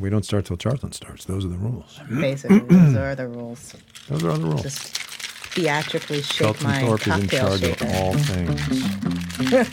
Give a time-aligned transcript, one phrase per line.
[0.00, 1.26] We don't start till Charlton starts.
[1.26, 2.00] Those are the rules.
[2.10, 3.74] Basically, those are the rules.
[4.08, 4.62] Those are the rules.
[4.62, 4.96] Just
[5.52, 7.84] theatrically shake Charlton my Thorpe is in charge shaker.
[7.84, 8.14] of all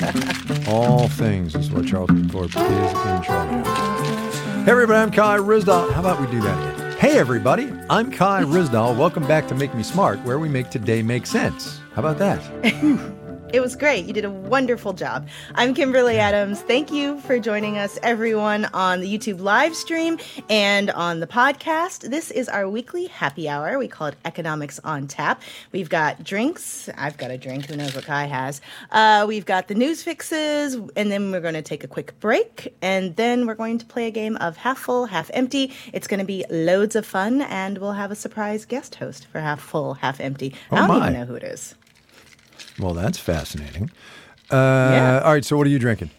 [0.02, 0.68] things.
[0.68, 4.66] all things is what Charlton Thorpe is in charge of.
[4.66, 5.94] Hey, everybody, I'm Kai Ryssdal.
[5.94, 6.98] How about we do that again?
[6.98, 8.98] Hey, everybody, I'm Kai Ryssdal.
[8.98, 11.80] Welcome back to Make Me Smart, where we make today make sense.
[11.94, 13.14] How about that?
[13.54, 14.06] It was great.
[14.06, 15.30] You did a wonderful job.
[15.56, 16.62] I'm Kimberly Adams.
[16.62, 20.20] Thank you for joining us, everyone, on the YouTube live stream
[20.50, 22.10] and on the podcast.
[22.10, 23.80] This is our weekly happy hour.
[23.80, 25.42] We call it Economics on Tap.
[25.72, 26.90] We've got drinks.
[26.98, 27.68] I've got a drink.
[27.68, 28.60] Who knows what Kai has?
[28.92, 32.76] Uh, we've got the news fixes, and then we're going to take a quick break,
[32.82, 35.72] and then we're going to play a game of half full, half empty.
[35.94, 39.40] It's going to be loads of fun, and we'll have a surprise guest host for
[39.40, 40.54] half full, half empty.
[40.70, 40.98] Oh I don't my.
[40.98, 41.76] even know who it is.
[42.80, 43.90] Well, that's fascinating.
[44.52, 44.56] Uh,
[44.94, 45.22] Yeah.
[45.24, 46.12] All right, so what are you drinking?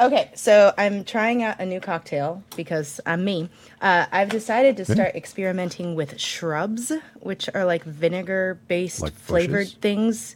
[0.00, 3.48] Okay, so I'm trying out a new cocktail because I'm me.
[3.80, 9.68] Uh, I've decided to start experimenting with shrubs, which are like vinegar based Like flavored
[9.80, 10.34] things.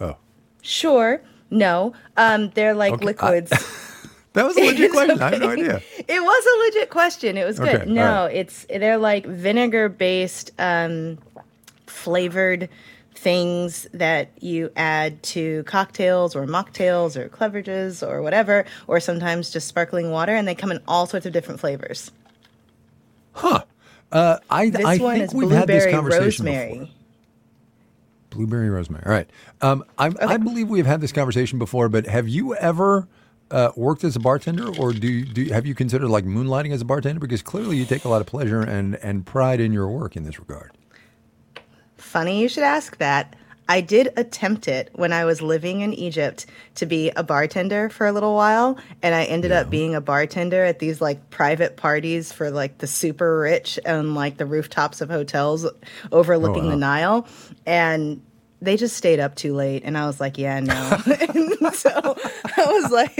[0.00, 0.16] Oh,
[0.60, 3.50] Sure, no, um, they're like Okay, I- liquids.
[4.34, 5.22] that was a legit question.
[5.22, 5.80] I have no idea.
[6.06, 7.38] It was a legit question.
[7.38, 7.82] It was good.
[7.82, 8.36] Okay, no, right.
[8.36, 11.18] it's they're like vinegar based um,
[11.86, 12.68] flavored
[13.14, 19.68] things that you add to cocktails or mocktails or cleverages or whatever, or sometimes just
[19.68, 22.10] sparkling water, and they come in all sorts of different flavors.
[23.34, 23.62] Huh.
[24.10, 26.72] Uh, I, This I one think is we've had this blueberry conversation rosemary.
[26.78, 26.88] before.
[28.30, 29.04] Blueberry rosemary.
[29.06, 29.30] All right.
[29.60, 33.06] Um, I, I believe we've had this conversation before, but have you ever
[33.50, 36.80] uh, worked as a bartender, or do you, do have you considered like moonlighting as
[36.80, 37.20] a bartender?
[37.20, 40.24] Because clearly you take a lot of pleasure and and pride in your work in
[40.24, 40.72] this regard.
[42.02, 43.36] Funny you should ask that.
[43.68, 48.06] I did attempt it when I was living in Egypt to be a bartender for
[48.06, 52.32] a little while, and I ended up being a bartender at these like private parties
[52.32, 55.66] for like the super rich and like the rooftops of hotels
[56.10, 56.70] overlooking wow.
[56.70, 57.26] the Nile,
[57.64, 58.20] and
[58.60, 60.98] they just stayed up too late, and I was like, yeah, no.
[61.62, 62.16] And so
[62.56, 63.16] I was like,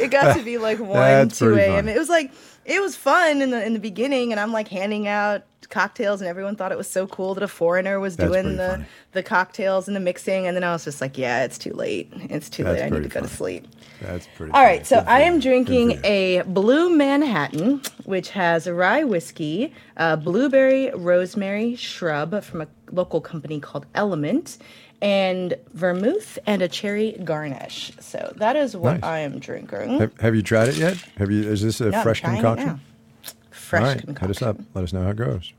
[0.00, 1.86] it got to be like one, That's two a.m.
[1.86, 2.32] It was like
[2.64, 6.28] it was fun in the in the beginning, and I'm like handing out cocktails, and
[6.28, 8.84] everyone thought it was so cool that a foreigner was That's doing the funny.
[9.12, 12.12] the cocktails and the mixing, and then I was just like, yeah, it's too late.
[12.30, 12.86] It's too That's late.
[12.86, 13.66] I need to go to sleep.
[14.00, 14.52] That's pretty.
[14.52, 14.76] All funny.
[14.78, 20.90] right, so Good I am drinking a Blue Manhattan, which has rye whiskey, uh, blueberry
[20.94, 24.58] rosemary shrub from a local company called Element,
[25.00, 27.92] and vermouth and a cherry garnish.
[28.00, 29.02] So that is what Nice.
[29.02, 29.98] I am drinking.
[29.98, 30.96] Have, have you tried it yet?
[31.16, 31.42] Have you?
[31.50, 32.66] Is this a No, fresh concoction?
[32.68, 32.80] now.
[33.50, 34.28] Fresh All right, concoction.
[34.28, 34.56] hit us up.
[34.74, 35.52] Let us know how it goes.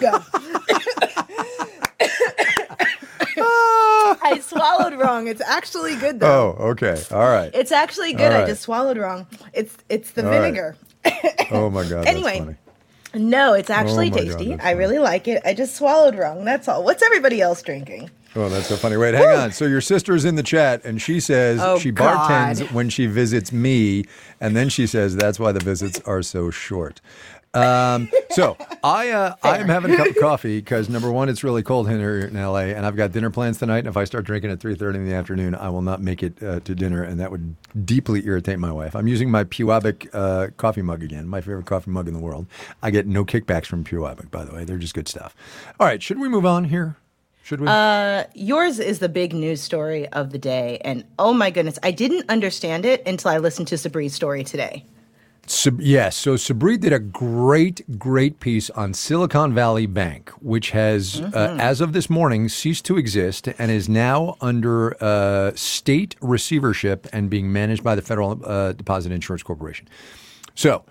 [0.00, 0.24] Go.
[4.24, 5.26] I swallowed wrong.
[5.28, 6.56] It's actually good though.
[6.58, 7.02] Oh, okay.
[7.10, 7.50] All right.
[7.54, 8.32] It's actually good.
[8.32, 9.26] All I just swallowed wrong.
[9.52, 10.42] It's it's the All right.
[10.42, 10.76] vinegar.
[11.50, 12.06] Oh my God.
[12.06, 12.56] Anyway, funny.
[13.14, 14.50] No, it's actually Oh God, tasty.
[14.50, 15.42] that's I really like it.
[15.44, 16.44] I just swallowed wrong.
[16.44, 16.84] That's all.
[16.84, 18.10] What's everybody else drinking?
[18.34, 18.96] Oh, that's so funny.
[18.96, 19.52] Wait, hang on.
[19.52, 22.70] So your sister's in the chat, and she says Oh, she bartends God.
[22.72, 24.06] when she visits me,
[24.40, 27.00] and then she says that's why the visits are so short.
[27.54, 31.44] Um, so I uh, I am having a cup of coffee because number one, it's
[31.44, 33.80] really cold here in LA, and I've got dinner plans tonight.
[33.80, 36.22] And if I start drinking at three thirty in the afternoon, I will not make
[36.22, 38.96] it uh, to dinner, and that would deeply irritate my wife.
[38.96, 42.46] I'm using my Pewabic uh, coffee mug again, my favorite coffee mug in the world.
[42.82, 44.64] I get no kickbacks from Pewabic, by the way.
[44.64, 45.36] They're just good stuff.
[45.78, 46.96] All right, should we move on here?
[47.42, 47.66] Should we?
[47.68, 51.90] Uh, yours is the big news story of the day, and oh my goodness, I
[51.90, 54.86] didn't understand it until I listened to Sabri's story today.
[55.46, 56.16] Sab- yes.
[56.16, 61.80] So Sabri did a great, great piece on Silicon Valley Bank, which has, uh, as
[61.80, 67.52] of this morning, ceased to exist and is now under uh, state receivership and being
[67.52, 69.88] managed by the Federal uh, Deposit Insurance Corporation.
[70.54, 70.84] So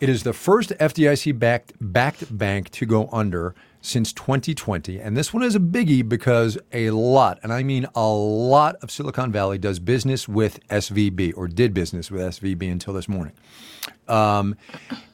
[0.00, 3.54] it is the first FDIC backed, backed bank to go under
[3.86, 5.00] since 2020.
[5.00, 8.90] And this one is a biggie because a lot, and I mean a lot of
[8.90, 13.32] Silicon Valley does business with SVB or did business with SVB until this morning.
[14.08, 14.56] Um,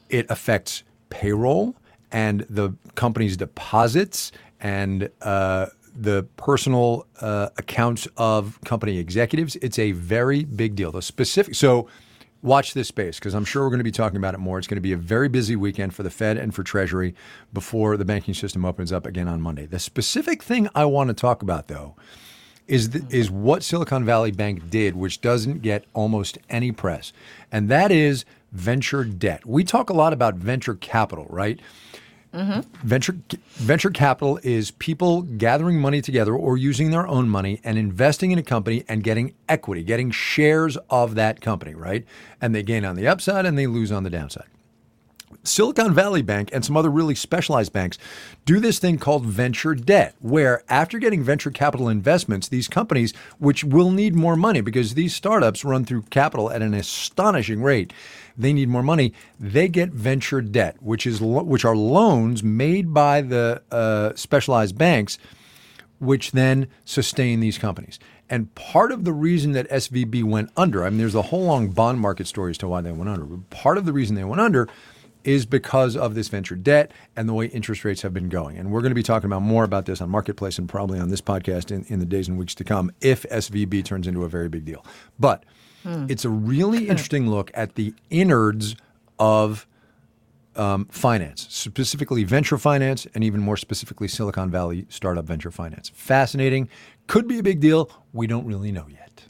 [0.09, 1.77] it affects payroll
[2.11, 9.57] and the company's deposits and uh, the personal uh, accounts of company executives.
[9.57, 10.93] It's a very big deal.
[10.93, 11.89] The specific so.
[12.43, 14.59] Watch this space because I'm sure we're going to be talking about it more.
[14.59, 17.15] It's going to be a very busy weekend for the Fed and for Treasury
[17.53, 19.65] before the banking system opens up again on Monday.
[19.65, 21.95] The specific thing I want to talk about, though,
[22.67, 23.43] is th- is mm-hmm.
[23.43, 27.13] what Silicon Valley Bank did, which doesn't get almost any press,
[27.53, 29.47] and that is venture debt.
[29.47, 31.61] We talk a lot about venture capital, right?
[32.35, 32.61] Mm-hmm.
[32.87, 33.17] Venture
[33.55, 38.39] venture capital is people gathering money together or using their own money and investing in
[38.39, 42.07] a company and getting equity, getting shares of that company, right?
[42.41, 44.47] And they gain on the upside and they lose on the downside.
[45.45, 47.99] Silicon Valley Bank and some other really specialized banks
[48.45, 53.65] do this thing called venture debt, where after getting venture capital investments, these companies, which
[53.65, 57.93] will need more money because these startups run through capital at an astonishing rate,
[58.37, 59.13] they need more money.
[59.39, 65.19] They get venture debt, which is which are loans made by the uh, specialized banks,
[65.99, 67.99] which then sustain these companies.
[68.29, 71.69] And part of the reason that SVB went under, I mean, there's a whole long
[71.69, 73.25] bond market story as to why they went under.
[73.25, 74.69] But part of the reason they went under
[75.25, 78.57] is because of this venture debt and the way interest rates have been going.
[78.59, 81.09] And we're going to be talking about more about this on Marketplace and probably on
[81.09, 84.29] this podcast in, in the days and weeks to come if SVB turns into a
[84.29, 84.85] very big deal.
[85.19, 85.45] But
[85.85, 88.77] it's a really interesting look at the innards
[89.19, 89.67] of
[90.55, 95.91] um, finance, specifically venture finance, and even more specifically Silicon Valley startup venture finance.
[95.95, 96.69] Fascinating.
[97.07, 97.91] Could be a big deal.
[98.13, 99.25] We don't really know yet.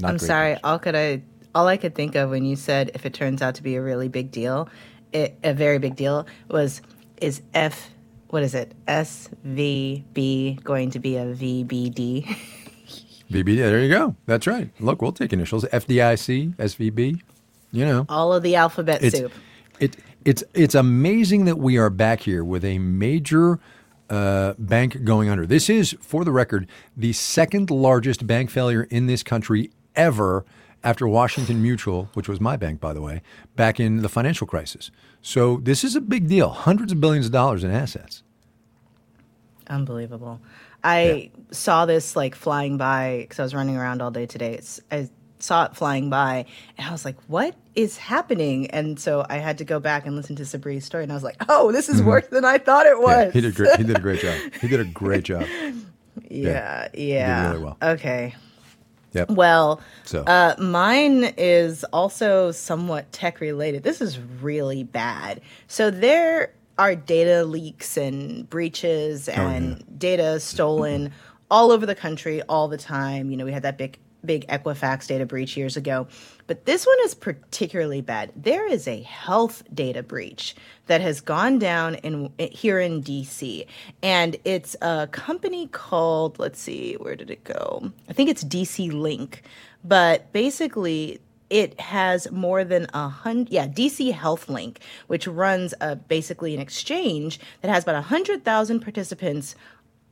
[0.00, 0.50] Not I'm sorry.
[0.50, 0.60] news.
[0.64, 1.22] All could I
[1.54, 3.82] all I could think of when you said if it turns out to be a
[3.82, 4.68] really big deal,
[5.12, 6.82] it, a very big deal was
[7.20, 7.90] is F
[8.28, 8.74] what is it?
[8.88, 12.36] SVB going to be a VBD?
[13.30, 14.14] There you go.
[14.26, 14.70] That's right.
[14.78, 15.64] Look, we'll take initials.
[15.64, 17.20] FDIC, SVB.
[17.72, 19.32] You know, all of the alphabet it's soup.
[19.80, 23.58] it it's it's amazing that we are back here with a major
[24.08, 25.46] uh, bank going under.
[25.46, 30.44] This is, for the record, the second largest bank failure in this country ever
[30.84, 33.22] after Washington Mutual, which was my bank, by the way,
[33.56, 34.90] back in the financial crisis.
[35.22, 36.50] So this is a big deal.
[36.50, 38.22] Hundreds of billions of dollars in assets.
[39.68, 40.40] Unbelievable.
[40.82, 44.52] I saw this like flying by because I was running around all day today.
[44.54, 45.08] It's, I
[45.38, 46.44] saw it flying by
[46.76, 48.70] and I was like, what is happening?
[48.70, 51.24] And so I had to go back and listen to Sabri's story and I was
[51.24, 53.08] like, oh, this is worse than I thought it Mm-hmm.
[53.10, 53.32] Yeah, was.
[53.32, 53.76] he did great.
[53.76, 54.52] He did a great job.
[54.60, 55.46] He did a great job.
[56.28, 57.50] yeah, yeah.
[57.52, 57.78] really well.
[57.82, 58.34] Okay.
[59.14, 59.30] Yep.
[59.30, 60.22] Well, So.
[60.24, 63.82] uh, mine is also somewhat tech related.
[63.82, 65.40] This is really bad.
[65.68, 71.12] So there are data leaks and breaches and data stolen
[71.50, 73.30] all over the country all the time.
[73.30, 76.06] You know, we had that big big Equifax data breach years ago.
[76.46, 78.32] But this one is particularly bad.
[78.36, 80.54] There is a health data breach
[80.86, 83.66] that has gone down in here in DC
[84.02, 87.90] and it's a company called let's see where did it go?
[88.08, 89.42] I think it's DC Link.
[89.82, 95.94] But basically it has more than a hundred yeah dc health link which runs a,
[95.94, 99.54] basically an exchange that has about a hundred thousand participants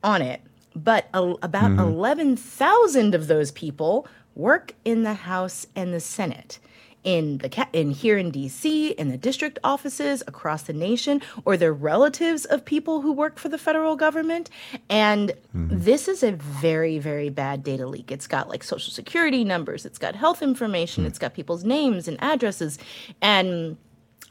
[0.03, 0.41] on it
[0.75, 6.59] but a, about 11,000 of those people work in the House and the Senate.
[7.03, 11.73] In the in here in DC, in the district offices across the nation, or they're
[11.73, 14.49] relatives of people who work for the federal government,
[14.89, 18.09] and this is a very very bad data leak.
[18.09, 22.17] It's got like social security numbers, it's got health information, it's got people's names and
[22.23, 22.79] addresses,
[23.21, 23.75] and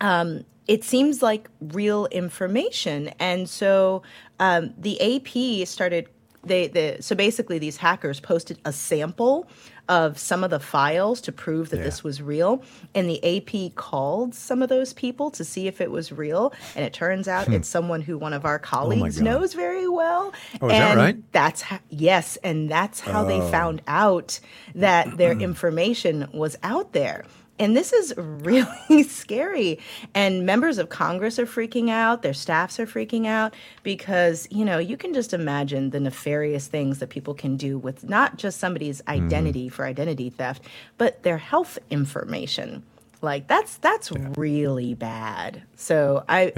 [0.00, 3.08] um, it seems like real information.
[3.18, 4.02] And so
[4.40, 6.08] um, the AP started.
[6.44, 9.46] They, they so basically these hackers posted a sample
[9.88, 11.82] of some of the files to prove that Yeah.
[11.84, 12.62] this was real,
[12.94, 16.84] and the AP called some of those people to see if it was real, and
[16.84, 19.26] it turns out it's someone who one of our colleagues Hmm.
[19.26, 20.32] Oh knows very well.
[20.60, 21.32] Oh, is that and right?
[21.32, 24.40] That's how, yes, and that's how they found out
[24.74, 27.24] that their information was out there.
[27.62, 29.78] And this is really scary.
[30.14, 33.54] And members of Congress are freaking out, their staffs are freaking out
[33.84, 38.02] because, you know, you can just imagine the nefarious things that people can do with
[38.02, 39.24] not just somebody's mm-hmm.
[39.24, 40.64] identity for identity theft,
[40.98, 42.82] but their health information.
[43.20, 45.62] Like that's that's really bad.
[45.76, 46.52] So I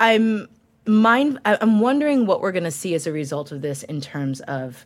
[0.00, 0.48] I'm
[0.84, 4.40] mind I'm wondering what we're going to see as a result of this in terms
[4.40, 4.84] of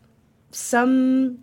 [0.51, 1.39] some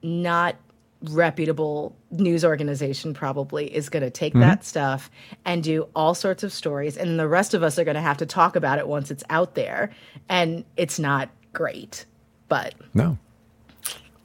[0.00, 0.54] not
[1.02, 4.40] reputable news organization probably is going to take mm-hmm.
[4.40, 5.10] that stuff
[5.44, 8.16] and do all sorts of stories and the rest of us are going to have
[8.16, 9.90] to talk about it once it's out there
[10.28, 12.04] and it's not great
[12.48, 13.16] but No,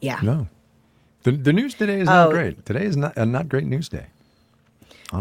[0.02, 0.48] yeah no.
[1.24, 2.32] The, the news today is not Oh.
[2.32, 2.66] great.
[2.66, 4.08] Today is not a not great news day.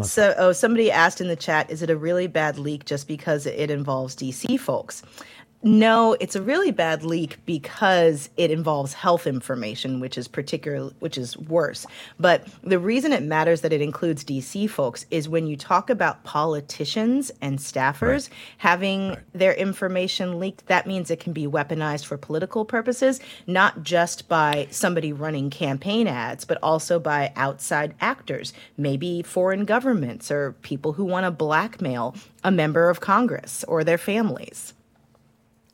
[0.05, 3.45] So, oh, somebody asked in the chat, is it a really bad leak just because
[3.45, 5.03] it involves DC folks?
[5.65, 11.17] No, it's a really bad leak because it involves health information, which is particular, which
[11.17, 11.87] is worse.
[12.19, 16.25] But the reason it matters that it includes DC folks is when you talk about
[16.25, 18.39] politicians and staffers right.
[18.59, 19.19] having right.
[19.33, 24.67] their information leaked, that means it can be weaponized for political purposes, not just by
[24.71, 31.05] somebody running campaign ads, but also by outside actors, maybe foreign governments or people who
[31.05, 34.75] want to blackmail a member of Congress or their families.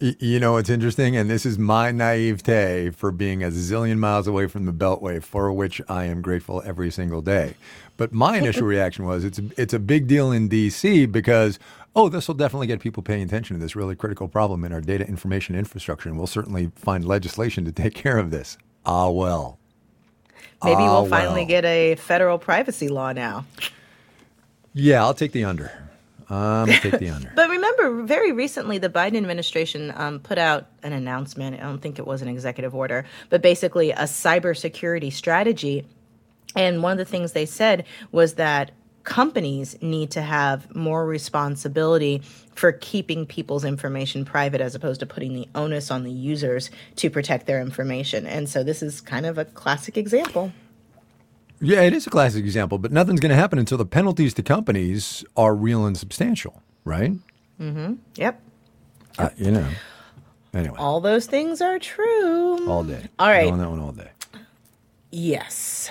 [0.00, 4.46] You know, it's interesting, and this is my naivete for being a zillion miles away
[4.46, 7.54] from the Beltway, for which I am grateful every single day.
[7.96, 11.06] But my initial reaction was it's a, it's a big deal in D.C.
[11.06, 11.58] because,
[11.96, 14.80] oh, this will definitely get people paying attention to this really critical problem in our
[14.80, 18.56] data information infrastructure, and we'll certainly find legislation to take care of this.
[18.86, 19.58] Ah, well.
[20.62, 21.48] Maybe ah, we'll finally well.
[21.48, 23.46] get a federal privacy law now.
[24.74, 25.87] Yeah, I'll take the under.
[26.30, 27.32] I'm take the under.
[27.36, 31.58] but remember, very recently, the Biden administration um, put out an announcement.
[31.60, 35.86] I don't think it was an executive order, but basically a cybersecurity strategy.
[36.54, 38.72] And one of the things they said was that
[39.04, 42.20] companies need to have more responsibility
[42.54, 47.08] for keeping people's information private as opposed to putting the onus on the users to
[47.08, 48.26] protect their information.
[48.26, 50.52] And so this is kind of a classic example.
[51.60, 54.42] Yeah, it is a classic example, but nothing's going to happen until the penalties to
[54.42, 57.12] companies are real and substantial, right?
[57.60, 57.94] Mm-hmm.
[58.14, 58.40] Yep.
[59.18, 59.68] Uh, you know.
[60.54, 60.76] Anyway.
[60.78, 62.68] All those things are true.
[62.68, 63.08] All day.
[63.18, 63.50] All right.
[63.50, 64.10] On that one all day.
[65.10, 65.90] Yes.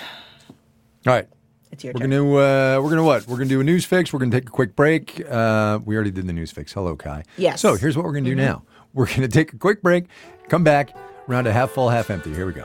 [1.06, 1.28] All right.
[1.70, 2.10] It's your we're turn.
[2.10, 3.26] gonna uh, we're gonna what?
[3.28, 4.12] We're gonna do a news fix.
[4.12, 5.22] We're gonna take a quick break.
[5.28, 6.72] Uh, we already did the news fix.
[6.72, 7.24] Hello, Kai.
[7.36, 7.60] Yes.
[7.60, 8.40] So here's what we're gonna do mm-hmm.
[8.40, 8.62] now.
[8.94, 10.06] We're gonna take a quick break.
[10.48, 10.96] Come back.
[11.26, 12.32] Round a half full, half empty.
[12.32, 12.64] Here we go.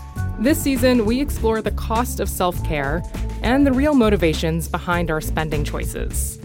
[0.43, 3.03] this season, we explore the cost of self care
[3.43, 6.39] and the real motivations behind our spending choices.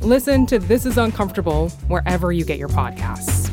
[0.00, 3.50] Listen to This Is Uncomfortable wherever you get your podcasts.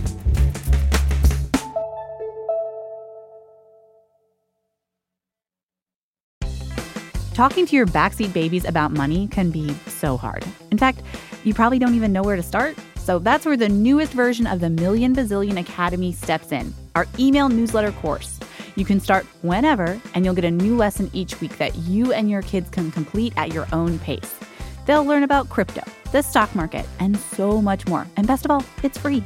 [7.33, 10.43] Talking to your backseat babies about money can be so hard.
[10.71, 11.01] In fact,
[11.45, 12.77] you probably don't even know where to start.
[12.97, 17.47] So that's where the newest version of the Million Bazillion Academy steps in our email
[17.47, 18.39] newsletter course.
[18.79, 22.29] You can start whenever, and you'll get a new lesson each week that you and
[22.29, 24.39] your kids can complete at your own pace.
[24.85, 25.81] They'll learn about crypto,
[26.13, 28.07] the stock market, and so much more.
[28.15, 29.21] And best of all, it's free.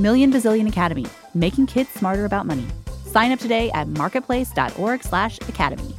[0.00, 2.66] Million Bazillion Academy, making kids smarter about money.
[3.04, 5.94] Sign up today at marketplace.org/academy.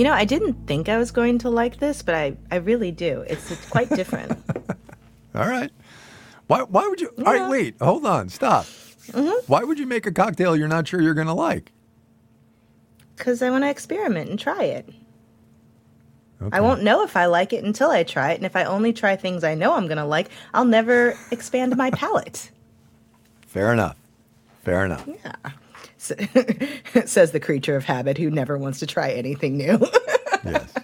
[0.00, 2.90] You know, I didn't think I was going to like this, but I, I really
[2.90, 3.20] do.
[3.28, 4.32] It's, it's quite different.
[5.34, 5.70] All right.
[6.46, 7.12] Why, why would you?
[7.18, 7.24] Yeah.
[7.26, 8.64] All right, wait, hold on, stop.
[8.64, 9.44] Mm-hmm.
[9.46, 11.72] Why would you make a cocktail you're not sure you're going to like?
[13.14, 14.88] Because I want to experiment and try it.
[16.40, 16.56] Okay.
[16.56, 18.36] I won't know if I like it until I try it.
[18.36, 21.76] And if I only try things I know I'm going to like, I'll never expand
[21.76, 22.50] my palate.
[23.48, 23.98] Fair enough.
[24.64, 25.06] Fair enough.
[25.06, 25.50] Yeah.
[27.04, 29.78] says the creature of habit who never wants to try anything new.
[30.44, 30.74] yes.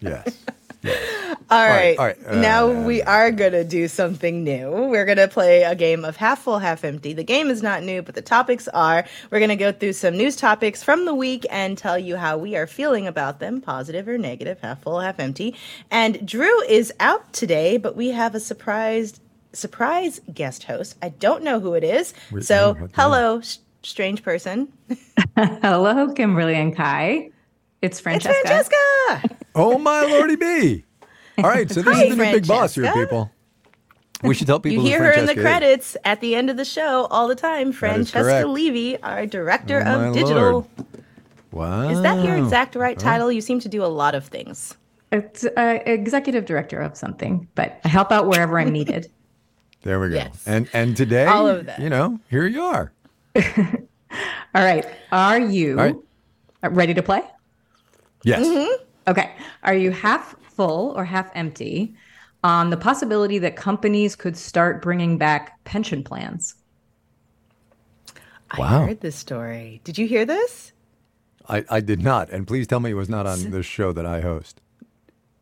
[0.00, 0.44] Yes.
[0.82, 1.36] yes.
[1.50, 1.98] All right.
[1.98, 2.18] All right.
[2.18, 2.38] All right.
[2.38, 4.70] Uh, now we are going to do something new.
[4.70, 7.12] We're going to play a game of half full, half empty.
[7.12, 9.04] The game is not new, but the topics are.
[9.30, 12.38] We're going to go through some news topics from the week and tell you how
[12.38, 15.54] we are feeling about them, positive or negative, half full, half empty.
[15.90, 19.20] And Drew is out today, but we have a surprised
[19.52, 20.96] surprise guest host.
[21.00, 22.12] I don't know who it is.
[22.40, 23.40] so, hello,
[23.84, 24.72] strange person.
[25.36, 27.30] Hello, Kimberly and Kai.
[27.82, 28.38] It's Francesca.
[28.44, 29.36] It's Francesca.
[29.54, 30.84] oh my lordy be!
[31.38, 33.30] All right, so this Hi, is the new big boss here, people.
[34.22, 34.82] We should tell people.
[34.84, 37.72] You hear her in the credits at the end of the show all the time.
[37.72, 40.50] Francesca Levy, our director oh, of digital.
[40.52, 40.66] Lord.
[41.52, 41.88] Wow.
[41.90, 43.30] Is that your exact right title?
[43.30, 44.76] You seem to do a lot of things.
[45.12, 49.10] It's uh, executive director of something, but I help out wherever I'm needed.
[49.82, 50.14] There we go.
[50.14, 50.42] Yes.
[50.46, 51.78] And and today, all of that.
[51.78, 52.93] you know, here you are.
[53.36, 54.86] All right.
[55.12, 55.96] Are you right.
[56.62, 57.22] ready to play?
[58.22, 58.46] Yes.
[58.46, 58.82] Mm-hmm.
[59.08, 59.34] Okay.
[59.62, 61.94] Are you half full or half empty
[62.44, 66.54] on the possibility that companies could start bringing back pension plans.
[68.58, 68.82] Wow.
[68.82, 69.80] I heard this story.
[69.82, 70.72] Did you hear this?
[71.48, 72.30] I, I did not.
[72.30, 74.60] And please tell me it was not on this show that I host.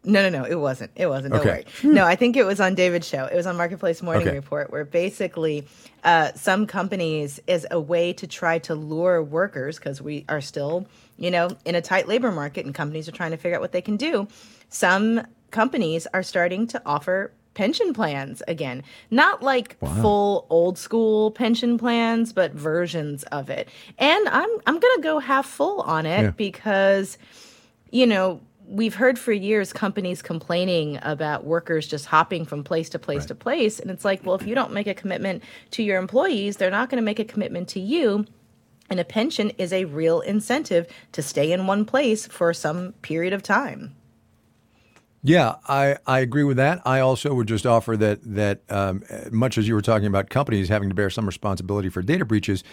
[0.05, 0.91] No, no, no, it wasn't.
[0.97, 1.33] It wasn't.
[1.35, 1.65] Don't Okay.
[1.85, 1.95] worry.
[1.95, 3.27] No, I think it was on David's show.
[3.27, 4.37] It was on Marketplace Morning Okay.
[4.37, 5.65] Report, where basically
[6.03, 10.87] uh, some companies, as a way to try to lure workers, because we are still,
[11.19, 13.71] you know, in a tight labor market and companies are trying to figure out what
[13.71, 14.27] they can do,
[14.71, 18.83] some companies are starting to offer pension plans again.
[19.11, 23.69] Not like full old school pension plans, but versions of it.
[23.99, 26.31] And I'm I'm gonna go half full on it Yeah.
[26.31, 27.19] because
[27.91, 28.41] you know,
[28.73, 33.35] we've heard for years companies complaining about workers just hopping from place to place to
[33.35, 33.79] place.
[33.79, 36.89] And it's like, well, if you don't make a commitment to your employees, they're not
[36.89, 38.25] going to make a commitment to you.
[38.89, 43.35] And a pension is a real incentive to stay in one place for some period
[43.35, 43.95] of time.
[45.23, 46.83] Yeah, I, I agree with that.
[46.85, 50.69] I also would just offer that that um, much as you were talking about companies
[50.69, 52.65] having to bear some responsibility for data breaches,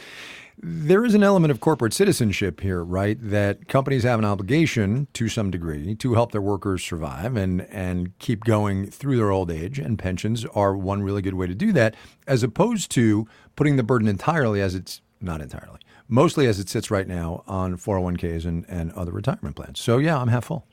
[0.62, 3.18] there is an element of corporate citizenship here, right?
[3.22, 8.18] That companies have an obligation to some degree to help their workers survive and and
[8.20, 11.72] keep going through their old age, and pensions are one really good way to do
[11.74, 11.96] that,
[12.28, 16.92] as opposed to putting the burden entirely as it's not entirely, mostly as it sits
[16.92, 19.80] right now on 401ks and, and other retirement plans.
[19.80, 20.66] So yeah, I'm half full.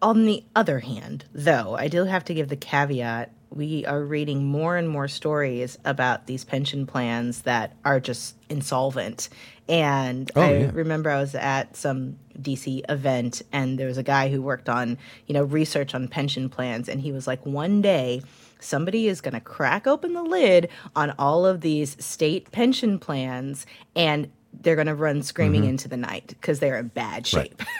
[0.00, 4.44] On the other hand, though, I do have to give the caveat we are reading
[4.44, 9.28] more and more stories about these pension plans that are just insolvent.
[9.68, 10.70] And Oh, I yeah.
[10.74, 14.98] remember I was at some DC event and there was a guy who worked on,
[15.26, 18.22] you know, research on pension plans and he was like one day
[18.60, 23.66] somebody is going to crack open the lid on all of these state pension plans
[23.94, 24.30] and
[24.62, 27.36] they're going to run screaming into the night because they're in bad Mm-hmm.
[27.36, 27.50] Right.
[27.50, 27.62] shape.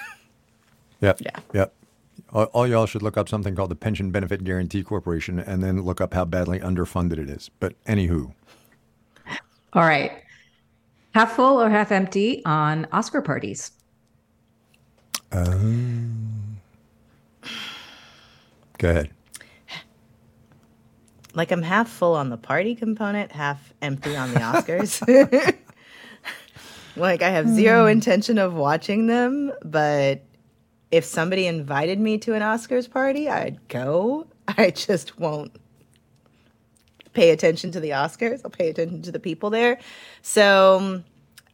[1.00, 1.20] Yep.
[1.20, 1.40] Yeah.
[1.52, 1.74] Yep.
[2.34, 5.82] All, all y'all should look up something called the Pension Benefit Guaranty Corporation and then
[5.82, 7.48] look up how badly underfunded it is.
[7.60, 8.34] But anywho,
[9.72, 10.12] All right.
[11.14, 13.70] Half full or half empty on Oscar parties?
[15.30, 16.60] Um,
[18.78, 19.10] go ahead.
[21.34, 25.00] like I'm half full on the party component, half empty on the Oscars.
[26.96, 27.90] like I have zero hmm.
[27.90, 30.22] intention of watching them, but
[30.94, 34.28] if somebody invited me to an Oscars party, I'd go.
[34.48, 35.50] I just won't
[37.14, 38.40] pay attention to the Oscars.
[38.44, 39.78] I'll pay attention to the people there.
[40.22, 41.04] So um,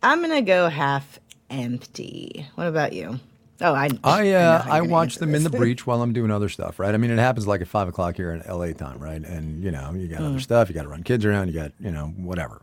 [0.03, 1.19] I'm gonna go half
[1.49, 2.47] empty.
[2.55, 3.19] What about you?
[3.63, 6.79] Oh, I I uh, I watch them in the breach while I'm doing other stuff,
[6.79, 6.95] right?
[6.95, 9.23] I mean, it happens like at five o'clock here in LA time, right?
[9.23, 10.31] And you know, you got Mm.
[10.31, 12.61] other stuff, you got to run kids around, you got you know whatever.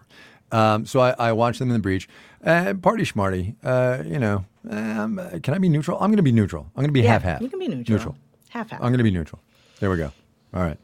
[0.51, 2.07] Um, so I, I watch them in the breach.
[2.45, 5.97] Uh, party schmarty, uh, you know, um, can I be neutral?
[5.99, 6.63] I'm going to be neutral.
[6.75, 7.41] I'm going to be Yeah, half half.
[7.41, 7.97] You can be neutral.
[7.97, 8.15] Neutral.
[8.49, 8.81] Half half.
[8.81, 9.41] I'm going to be neutral.
[9.79, 10.11] There we go.
[10.53, 10.77] All right.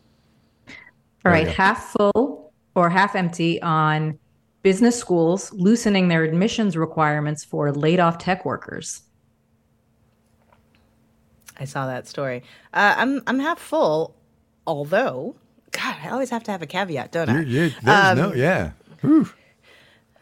[0.68, 0.74] All
[1.24, 4.20] There right, half full or half empty on
[4.62, 9.02] business schools loosening their admissions requirements for laid off tech workers.
[11.60, 12.44] I saw that story.
[12.74, 14.16] Uh, I'm I'm half full,
[14.66, 15.36] although
[15.72, 17.42] God, I always have to have a caveat, don't I?
[17.42, 18.72] You, you, there's Um, no, yeah.
[19.02, 19.30] Whew.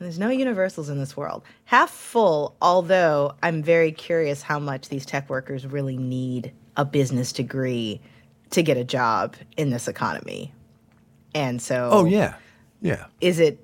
[0.02, 1.44] There's no universals in this world.
[1.66, 7.32] Half full, although I'm very curious how much these tech workers really need a business
[7.32, 8.02] degree
[8.50, 10.56] to get a job in this economy.
[11.36, 12.34] And so, Oh yeah,
[12.82, 13.06] yeah.
[13.22, 13.64] is it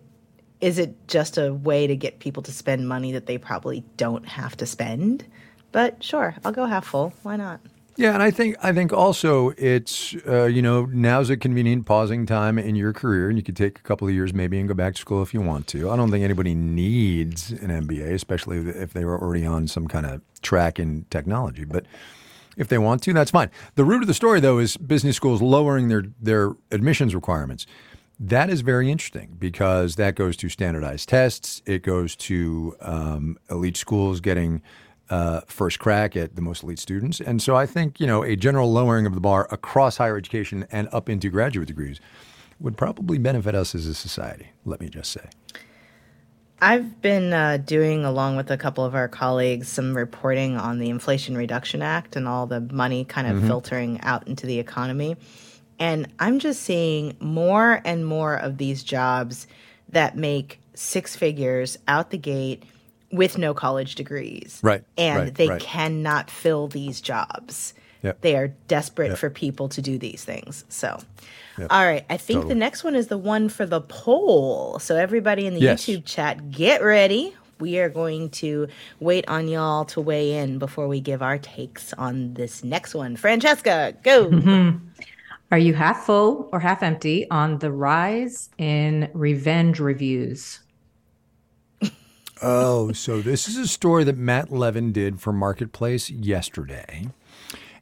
[0.61, 4.27] is it just a way to get people to spend money that they probably don't
[4.27, 5.25] have to spend?
[5.71, 7.13] But sure, I'll go half full.
[7.23, 7.61] Why not?
[7.97, 12.27] Yeah, and I think I think also it's uh, you know now's a convenient pausing
[12.27, 14.75] time in your career, and you could take a couple of years maybe and go
[14.75, 15.89] back to school if you want to.
[15.89, 20.05] I don't think anybody needs an MBA, especially if they were already on some kind
[20.05, 21.65] of track in technology.
[21.65, 21.87] But
[22.55, 23.49] if they want to, that's fine.
[23.73, 27.65] The root of the story, though, is business schools lowering their their admissions requirements.
[28.19, 31.63] That is very interesting because that goes to standardized tests.
[31.65, 34.61] It goes to um, elite schools getting
[35.09, 37.19] uh, first crack at the most elite students.
[37.19, 40.65] And so I think, you know, a general lowering of the bar across higher education
[40.71, 41.99] and up into graduate degrees
[42.59, 45.29] would probably benefit us as a society, let me just say.
[46.59, 50.89] I've been uh, doing, along with a couple of our colleagues, some reporting on the
[50.89, 55.17] Inflation Reduction Act and all the money kind of filtering out into the economy.
[55.77, 59.45] And I'm just seeing more and more of these jobs
[59.89, 62.63] that make six figures out the gate
[63.11, 64.59] with no college degrees.
[64.61, 65.61] Right, And right, they right.
[65.61, 67.73] cannot fill these jobs.
[68.03, 68.21] Yep.
[68.21, 70.65] They are desperate for people to do these things.
[70.69, 70.99] So,
[71.69, 72.05] all right.
[72.09, 72.53] I think Totally.
[72.53, 74.77] the next one is the one for the poll.
[74.79, 75.83] So, everybody in the Yes.
[75.85, 77.35] YouTube chat, get ready.
[77.59, 78.67] We are going to
[78.99, 83.15] wait on y'all to weigh in before we give our takes on this next one.
[83.15, 84.27] Francesca, go.
[84.29, 84.77] Mm-hmm.
[85.51, 90.59] Are you half full or half empty on the rise in revenge reviews?
[92.41, 97.09] Oh, so this is a story that Matt Levin did for Marketplace yesterday.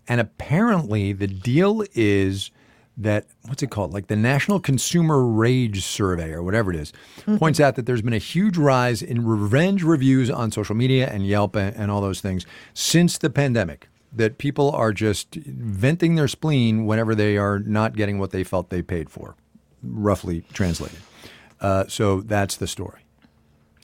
[0.08, 2.52] And apparently the deal is
[2.98, 3.94] that what's it called?
[3.94, 6.94] Like the National Consumer Rage Survey or whatever it is,
[7.38, 11.28] points out that there's been a huge rise in revenge reviews on social media and
[11.28, 13.88] Yelp and, and all those things since the pandemic.
[14.14, 18.70] That people are just venting their spleen whenever they are not getting what they felt
[18.70, 19.36] they paid for,
[19.84, 21.00] roughly translated.
[21.60, 23.05] Uh, so that's the story.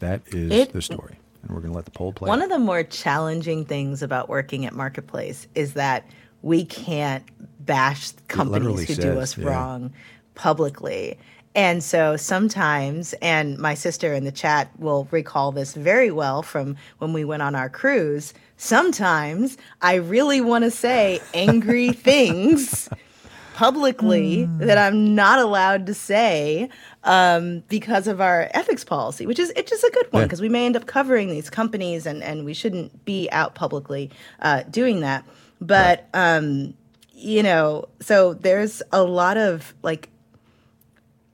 [0.02, 1.16] That is It- the story.
[1.44, 2.28] And we're going to let the poll play.
[2.28, 2.46] One out.
[2.46, 6.06] of the more challenging things about working at Marketplace is that
[6.44, 7.24] we can't
[7.66, 9.48] bash companies who do us yeah.
[9.48, 9.92] wrong
[10.36, 11.18] publicly.
[11.54, 16.78] And so sometimes, and my sister in the chat will recall this very well from
[17.00, 18.34] when we went on our cruise.
[18.58, 22.88] Sometimes I really want to say angry things
[23.54, 26.70] publicly that I'm not allowed to say
[27.04, 30.26] um, because of our ethics policy, which is it's just a good one Yeah.
[30.28, 34.10] because we may end up covering these companies and, and we shouldn't be out publicly
[34.42, 35.26] uh, doing that.
[35.60, 36.74] But um,
[37.14, 40.10] you know, so there's a lot of like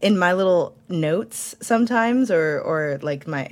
[0.02, 3.50] in my little notes sometimes or or like my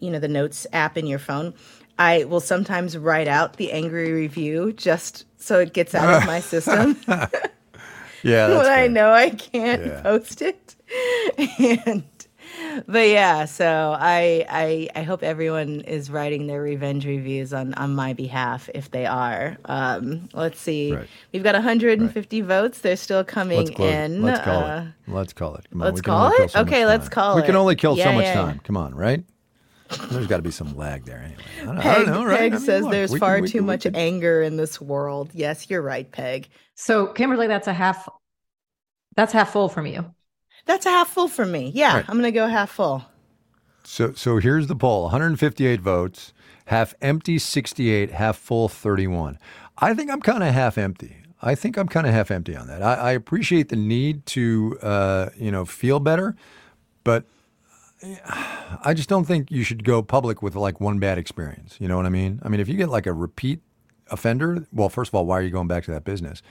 [0.00, 1.54] you know the notes app in your phone
[1.98, 6.38] i will sometimes write out the angry review just so it gets out of my
[6.52, 6.94] system
[8.26, 10.00] yeah, when i know i can't Yeah.
[10.02, 10.76] post it
[11.86, 12.04] and
[12.86, 17.94] but yeah so I, I i hope everyone is writing their revenge reviews on on
[17.94, 21.08] my behalf if they are um let's see Right.
[21.32, 24.22] we've got 150 votes they're still coming Let's in it.
[24.22, 24.88] Let's call uh, it.
[25.08, 25.66] Let's call it.
[25.70, 26.50] Come on, let's call it?
[26.50, 28.56] so Okay, let's call We can only kill so much yeah, time.
[28.56, 28.62] yeah.
[28.64, 29.22] Come on, right?
[30.10, 31.42] There's got to be some lag there anyway.
[31.60, 32.38] I don't, I Peg, don't know, right?
[32.38, 33.96] Peg I mean, says look, there's we can- far we too can- we much can-
[33.96, 35.30] anger in this world.
[35.34, 36.48] Yes, you're right, Peg.
[36.74, 38.08] So, Kimberly, that's a half.
[39.14, 40.12] That's half full from you.
[40.66, 41.70] That's a half full from me.
[41.74, 42.04] Yeah, Right.
[42.08, 43.04] I'm gonna go half full.
[43.84, 46.32] So, so here's the poll: 158 votes,
[46.66, 49.38] half empty 68, half full 31.
[49.78, 51.16] I think I'm kind of half empty.
[51.42, 52.82] I think I'm kind of half empty on that.
[52.82, 56.34] I, I appreciate the need to, uh, you know, feel better,
[57.04, 57.24] but
[58.84, 61.76] I just don't think you should go public with like one bad experience.
[61.78, 62.40] You know what I mean?
[62.42, 63.60] I mean, if you get like a repeat
[64.10, 66.42] offender, well, first of all, why are you going back to that business?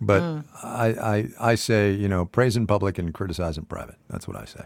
[0.00, 0.44] But mm.
[0.62, 3.96] I, I, I say, you know, praise in public and criticize in private.
[4.08, 4.64] That's what I say.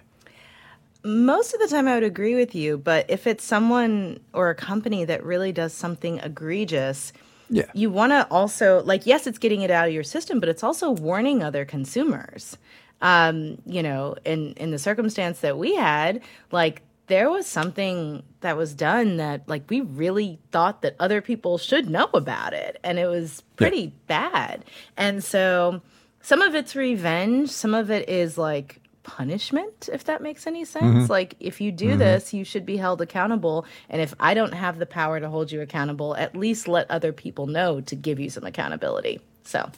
[1.05, 4.55] Most of the time, I would agree with you, but if it's someone or a
[4.55, 7.13] company that really does something egregious,
[7.49, 7.71] Yeah.
[7.75, 10.65] you want to also like yes, it's getting it out of your system, but it's
[10.65, 12.57] also warning other consumers.
[13.03, 18.57] Um, you know, in in the circumstance that we had, like there was something that
[18.57, 22.99] was done that like we really thought that other people should know about it and
[22.99, 24.65] it was pretty bad.
[24.97, 25.83] And so
[26.21, 31.09] some of it's revenge, some of it is like punishment if that makes any sense.
[31.09, 34.79] Like if you do this, you should be held accountable and if I don't have
[34.79, 38.31] the power to hold you accountable, at least let other people know to give you
[38.31, 39.21] some accountability.
[39.45, 39.71] So,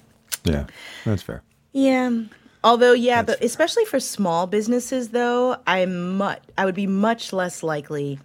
[0.44, 0.64] Yeah,
[1.04, 1.42] that's fair.
[1.72, 2.10] yeah.
[2.64, 7.62] Although, yeah, but especially for small businesses, though, I'm much, I would be much less
[7.62, 8.18] likely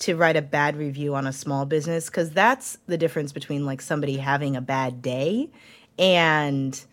[0.00, 3.80] to write a bad review on a small business because that's the difference between like
[3.80, 5.48] somebody having a bad day
[5.98, 6.84] and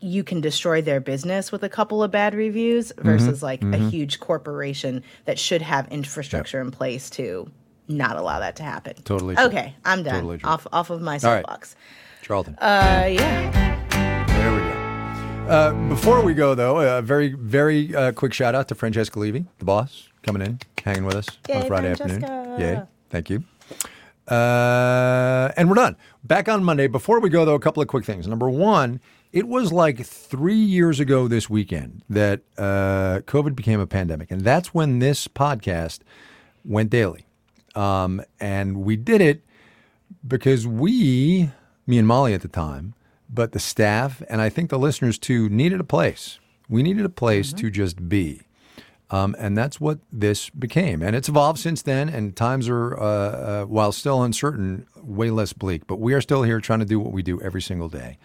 [0.00, 4.18] you can destroy their business with a couple of bad reviews versus like a huge
[4.18, 7.48] corporation that should have infrastructure in place to
[7.86, 8.94] not allow that to happen.
[9.04, 9.44] Totally true.
[9.44, 10.14] Okay, I'm done.
[10.14, 11.20] Totally off off of my right.
[11.20, 11.76] soapbox.
[12.22, 12.56] Charlton.
[12.56, 13.78] Uh, yeah.
[15.46, 15.86] There we go.
[15.86, 19.44] Uh, before we go, though, a very, very uh, quick shout out to Francesca Levy,
[19.58, 22.26] the boss, coming in, hanging with us on Yay, a Friday Francesca.
[22.32, 22.60] afternoon.
[22.60, 22.82] Yay.
[23.10, 23.44] Thank you.
[24.28, 25.96] Uh, and we're done.
[26.24, 26.86] Back on Monday.
[26.86, 28.26] Before we go, though, a couple of quick things.
[28.26, 29.00] Number one,
[29.32, 34.30] it was like three years ago this weekend that uh, COVID became a pandemic.
[34.30, 36.00] And that's when this podcast
[36.64, 37.26] went daily.
[37.74, 39.42] Um, and we did it
[40.26, 41.50] because we,
[41.86, 42.94] me and Molly at the time,
[43.32, 46.38] but the staff and I think the listeners too needed a place.
[46.68, 48.42] We needed a place to just be.
[49.10, 51.02] Um, and that's what this became.
[51.02, 55.52] And it's evolved since then, and times are, uh, uh, while still uncertain, way less
[55.52, 55.86] bleak.
[55.86, 58.16] But we are still here trying to do what we do every single day.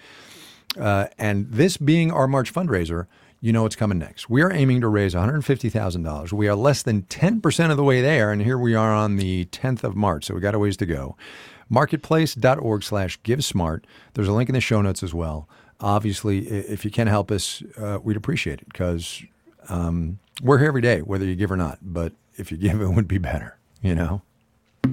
[0.79, 3.07] Uh, and this being our March fundraiser,
[3.41, 4.29] you know what's coming next.
[4.29, 6.31] We are aiming to raise $150,000.
[6.31, 9.45] We are less than 10% of the way there, and here we are on the
[9.45, 11.17] 10th of March, so we got a ways to go.
[11.69, 13.83] Marketplace.org slash GiveSmart.
[14.13, 15.47] There's a link in the show notes as well.
[15.79, 19.23] Obviously, if you can help us, uh, we'd appreciate it because
[19.69, 21.77] um, we're here every day, whether you give or not.
[21.81, 24.21] But if you give, it would be better, you know?
[24.83, 24.89] I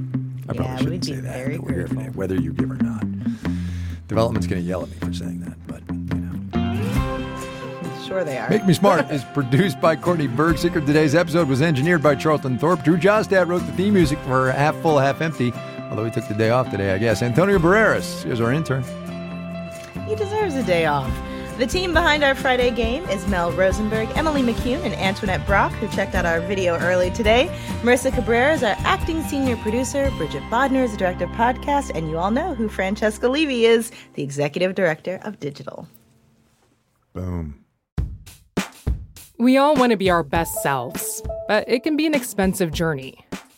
[0.49, 1.51] probably Yeah, shouldn't say that.
[1.51, 3.05] that we're here every day, whether you give or not.
[4.09, 8.05] Development's going to yell at me for saying that, but, you know.
[8.07, 8.51] Sure they are.
[8.51, 10.85] Make Me Smart is produced by Courtney Bergsieker.
[10.85, 12.83] Today's episode was engineered by Charlton Thorpe.
[12.85, 15.53] Drew Jostad wrote the theme music for Half Full, Half Empty,
[15.94, 17.22] although he took the day off today, I guess.
[17.22, 18.83] Antonio Barreras is our intern.
[20.09, 21.12] He deserves a day off.
[21.57, 25.87] The team behind our Friday game is Mel Rosenberg, Emily McCune, and Antoinette Brock, who
[25.87, 27.48] checked out our video early today.
[27.83, 30.11] Marissa Cabrera is our acting senior producer.
[30.16, 31.92] Bridget Bodnar is the director of podcast.
[31.94, 35.87] And you all know who Francesca Levy is, the executive director of digital.
[37.12, 37.64] Boom.
[39.38, 43.24] We all want to be our best selves, but it can be an expensive journey.